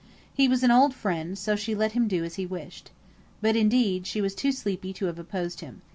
[0.33, 2.89] He was an old friend, so she let him do as he wished.
[3.39, 5.83] But, indeed, she was too sleepy to have opposed him.